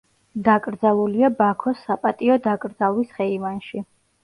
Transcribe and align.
დაკრძალულია 0.45 1.29
ბაქოს 1.41 1.85
საპატიო 1.91 2.39
დაკრძალვის 2.49 3.15
ხეივანში. 3.21 3.87